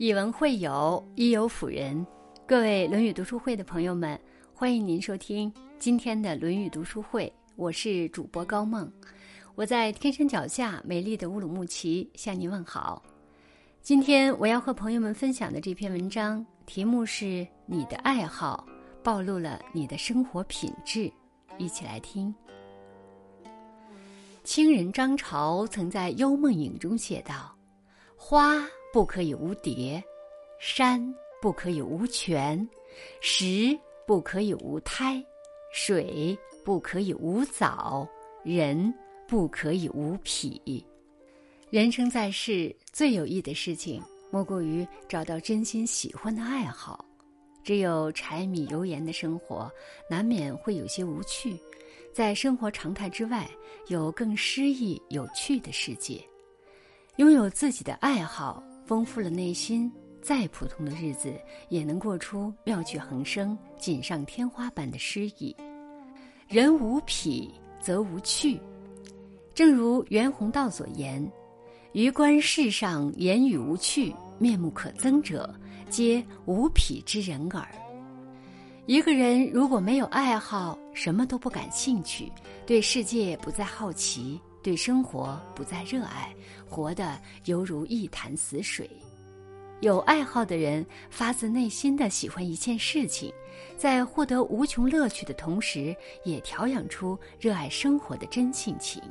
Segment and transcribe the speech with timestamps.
[0.00, 2.06] 以文会友，以友辅仁。
[2.46, 4.18] 各位《论语》读书会的朋友们，
[4.54, 7.30] 欢迎您收听今天的《论语》读书会。
[7.54, 8.90] 我是主播高梦，
[9.54, 13.02] 我在天山脚下美丽的乌鲁木齐向您问好。
[13.82, 18.66] 今天我要和朋友们分享的这篇文章题目是“你的爱好
[19.02, 21.12] 暴露了你的生活品质”，
[21.60, 22.34] 一起来听。
[24.44, 27.54] 清人张潮曾在《幽梦影》中写道
[28.16, 30.02] ：“花。”不可以无蝶，
[30.58, 32.68] 山不可以无泉，
[33.20, 35.24] 石不可以无胎，
[35.72, 38.08] 水不可以无藻，
[38.42, 38.92] 人
[39.28, 40.84] 不可以无癖。
[41.70, 47.04] 人生在世，最有益的事情莫过于找到真心喜欢的爱好。
[47.62, 49.70] 只有柴米油盐的生活，
[50.08, 51.56] 难免会有些无趣。
[52.12, 53.48] 在生活常态之外，
[53.86, 56.20] 有更诗意有趣的世界。
[57.16, 58.60] 拥有自己的爱好。
[58.90, 59.88] 丰富了内心，
[60.20, 61.32] 再普通的日子
[61.68, 65.54] 也能过出妙趣横生、锦上添花般的诗意。
[66.48, 67.48] 人无癖
[67.80, 68.60] 则无趣，
[69.54, 71.24] 正如袁宏道所言
[71.94, 75.54] ：“余观世上言语无趣、面目可憎者，
[75.88, 77.64] 皆无癖之人耳。”
[78.86, 82.28] 一个人如果没有爱好，什么都不感兴趣，
[82.66, 84.40] 对世界不再好奇。
[84.62, 86.34] 对生活不再热爱，
[86.68, 88.88] 活得犹如一潭死水。
[89.80, 93.32] 有爱好的人发自内心的喜欢一件事情，
[93.78, 99.02] 在获得无穷乐趣的同时，也调养出热爱生活的真性情。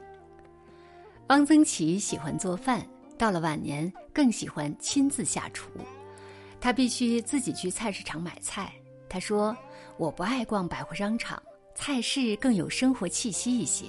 [1.30, 2.86] 汪曾祺喜欢做饭，
[3.18, 5.70] 到了晚年更喜欢亲自下厨。
[6.62, 8.72] 他必须自己去菜市场买菜。
[9.08, 9.58] 他说
[9.98, 11.42] ：“我不爱逛百货商场，
[11.74, 13.86] 菜市更有生活气息一些。”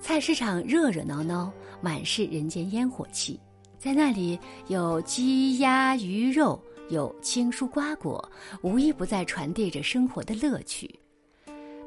[0.00, 3.38] 菜市场热热闹闹，满是人间烟火气。
[3.78, 8.26] 在那里有鸡鸭鱼肉，有青蔬瓜果，
[8.62, 10.98] 无一不在传递着生活的乐趣。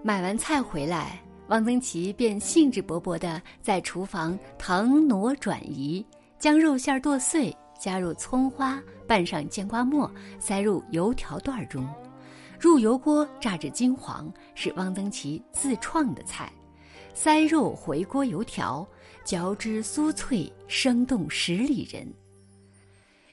[0.03, 6.05] 买完菜回来，汪曾祺便兴致勃勃地在厨房腾挪转移，
[6.37, 10.09] 将肉馅剁碎，加入葱花，拌上酱瓜末，
[10.39, 11.87] 塞入油条段中，
[12.59, 16.51] 入油锅炸至金黄，是汪曾祺自创的菜。
[17.13, 18.85] 塞肉回锅油条，
[19.23, 22.11] 嚼之酥脆，生动十里人。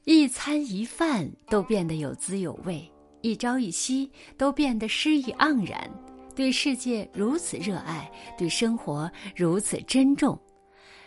[0.04, 2.90] 一餐一饭都变得有滋有味，
[3.22, 5.90] 一朝一夕都变得诗意盎然。
[6.36, 10.38] 对世界如此热爱，对生活如此珍重。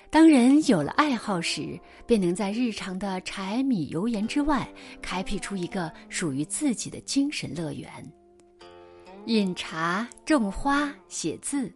[0.10, 4.68] 当人有了爱好时，便能在日常的柴米油盐之外，
[5.02, 7.90] 开辟出一个属于自己的精神乐园。
[9.28, 11.72] 饮茶、种花、写字。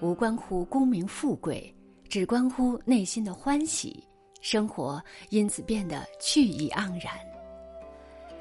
[0.00, 1.72] 无关乎功名富贵，
[2.08, 4.02] 只关乎内心的欢喜，
[4.40, 7.12] 生活因此变得趣意盎然。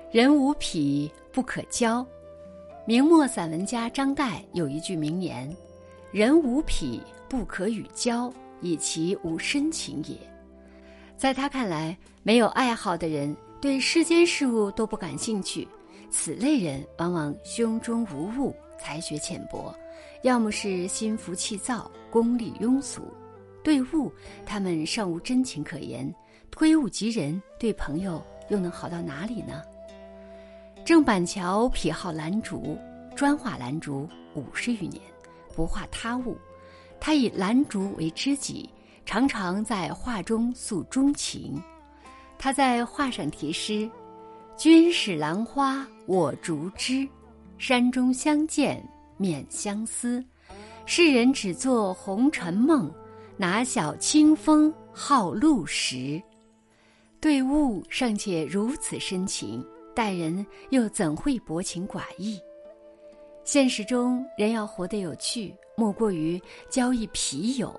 [0.10, 2.06] 人无癖不可交。
[2.86, 5.54] 明末散文家张岱有一句名言
[6.12, 10.18] ：“人无癖不可与交，以其无深情也。”
[11.18, 15.68] 在他看来，没有爱好的人对世间事物都不感兴趣，
[16.10, 19.76] 此类人往往胸中无物，才学浅薄。
[20.24, 23.02] 要么是心浮气躁、功利庸俗，
[23.64, 24.12] 对物
[24.46, 26.12] 他们尚无真情可言；
[26.52, 29.62] 推物及人，对朋友又能好到哪里呢？
[30.86, 32.78] 郑板桥癖好兰竹，
[33.16, 35.02] 专画兰竹五十余年，
[35.56, 36.38] 不画他物。
[37.00, 38.70] 他以兰竹为知己，
[39.06, 41.62] 常常在画中诉衷情。
[42.38, 43.90] 他在画上题诗
[44.58, 47.08] ：“君使兰花我竹枝，
[47.58, 48.84] 山中相见。”
[49.20, 50.24] 免相思，
[50.86, 52.90] 世人只做红尘梦，
[53.36, 56.22] 哪晓清风好露时。
[57.20, 59.62] 对物尚且如此深情，
[59.94, 62.40] 待人又怎会薄情寡义？
[63.44, 67.78] 现实中，人要活得有趣，莫过于交一皮友。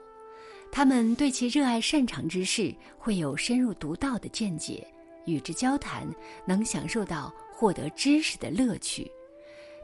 [0.70, 4.86] 他们对其热爱擅长之事，会有深入独到的见解，
[5.24, 6.06] 与之交谈，
[6.44, 9.10] 能享受到获得知识的乐趣。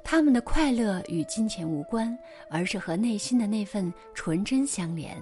[0.08, 2.16] 他们的快乐与金钱无关，
[2.48, 5.20] 而是和内心的那份纯真相连。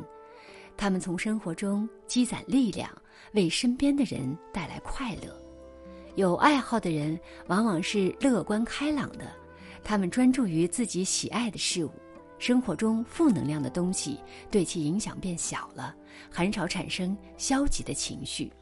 [0.77, 2.91] 他们从生活中积攒力量，
[3.33, 5.35] 为身边的人带来快乐。
[6.17, 9.33] 有爱好的人往往是乐观开朗的，
[9.83, 11.91] 他们专注于自己喜爱的事物，
[12.39, 14.21] 生活中负能量的东西
[14.51, 15.97] 对其影响变小了，
[16.31, 18.53] 很少产生消极的情绪。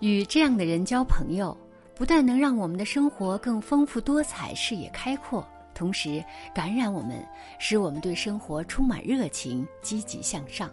[0.00, 1.56] 与这样的人交朋友。
[1.94, 6.22] 不但能让我们的生活更丰富多彩、视野开阔，同时
[6.54, 7.24] 感染我们，
[7.58, 10.70] 使我们对生活充满热情、积极向上。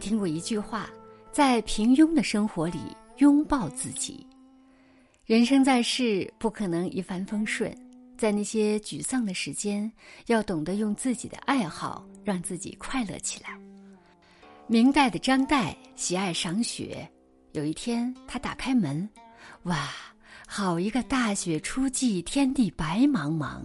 [0.00, 0.90] 听过一句话，
[1.30, 2.80] 在平庸的生活里
[3.18, 4.26] 拥抱自己，
[5.26, 7.72] 人生在世，不可能一帆风顺，
[8.18, 9.90] 在那些沮丧的时间，
[10.26, 13.50] 要懂得用自己的爱好让自己快乐起来。
[14.66, 17.08] 明代的张岱喜爱赏雪，
[17.52, 19.08] 有一天他打开门，
[19.64, 19.90] 哇，
[20.46, 23.60] 好一个大雪初霁，天地白茫茫。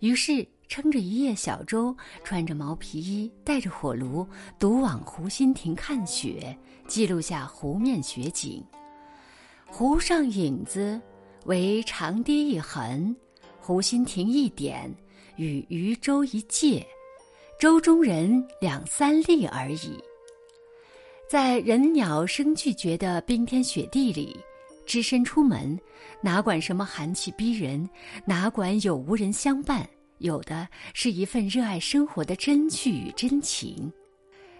[0.00, 4.26] 于是撑着一叶小舟，穿着毛皮衣，带着火炉，
[4.58, 6.56] 独往湖心亭看雪，
[6.86, 8.64] 记录下湖面雪景。
[9.66, 11.00] 湖上影子
[11.46, 13.14] 为长堤一痕，
[13.60, 14.94] 湖心亭一点，
[15.36, 16.86] 与渔舟一芥，
[17.58, 19.98] 舟中人两三粒而已。
[21.28, 24.38] 在人鸟声俱绝的冰天雪地里，
[24.88, 25.78] 只身出门，
[26.22, 27.86] 哪管什么寒气逼人，
[28.24, 29.86] 哪管有无人相伴，
[30.16, 33.92] 有的是一份热爱生活的真趣与真情。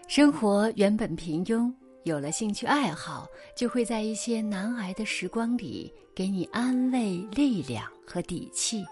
[0.06, 1.72] 生活原本平庸，
[2.04, 3.26] 有了兴趣爱好，
[3.56, 8.84] 就会在一些难挨的时光里给你安慰、力量和底气。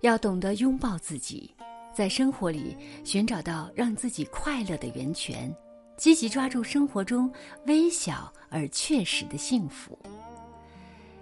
[0.00, 1.54] 要懂得拥抱自己，
[1.94, 2.74] 在生活里
[3.04, 5.54] 寻找到让自己快乐的源泉。
[5.96, 7.32] 积极抓住生活中
[7.66, 9.98] 微小而确实的幸福。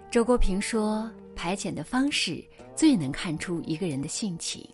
[0.09, 2.43] 周国平说：“排遣的方式
[2.75, 4.67] 最能看出一个人的性情，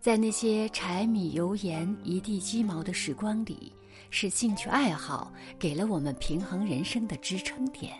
[0.00, 3.72] 在那些柴米油盐一地鸡毛的时光里，
[4.10, 7.92] 是兴趣爱好给了我们平衡人生的支撑点。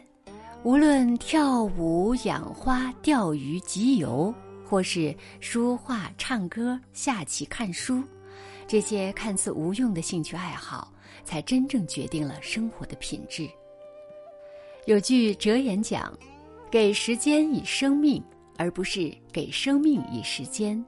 [0.62, 4.34] 无论跳舞、养花、钓鱼、集邮，
[4.64, 8.02] 或是书画、唱歌、下棋、看书，
[8.66, 10.92] 这些看似无用的兴趣爱好。”
[11.26, 13.46] 才真正决定了生活的品质。
[14.86, 16.16] 有句哲言讲
[16.70, 18.22] ：“给时间以生命，
[18.56, 20.82] 而不是给生命以时间。”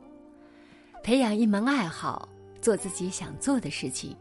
[1.03, 2.29] 培养一门爱好，
[2.61, 4.17] 做自己想做的事情。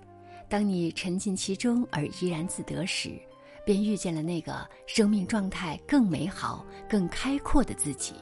[0.50, 3.12] 当你沉浸其中而怡然自得时，
[3.66, 8.14] 便遇见了那个生命状态更美好、更开阔的自己。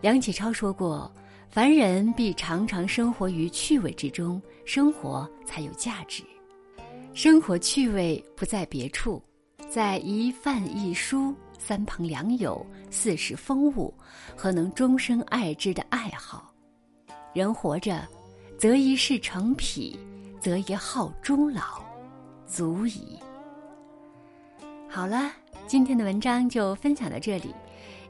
[0.00, 1.10] 梁启超说过
[1.48, 6.24] ：“凡人必常常生活于趣味之中，生活才有价值。”
[7.14, 9.22] 生活趣味不在别处，
[9.70, 13.92] 在一饭一书、三朋两友、四时风物
[14.34, 16.50] 和能终生爱之的爱好。
[17.34, 18.08] 人活着，
[18.58, 19.98] 择一事成癖，
[20.40, 21.84] 择一好终老，
[22.46, 23.18] 足矣。
[24.88, 25.30] 好了，
[25.66, 27.54] 今天的文章就分享到这里。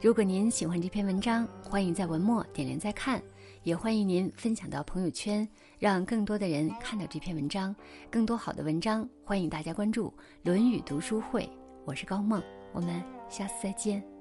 [0.00, 3.20] 如果您喜欢这篇文章，欢迎在文末点连再看。
[3.64, 5.48] 也欢迎您分享到朋友圈，
[5.78, 7.74] 让更多的人看到这篇文章。
[8.10, 10.08] 更多好的文章，欢迎大家关注
[10.42, 11.44] 《论语读书会》。
[11.84, 12.42] 我是高梦，
[12.72, 14.11] 我们下次再见。